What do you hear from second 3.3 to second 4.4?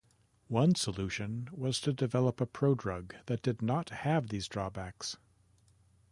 did not have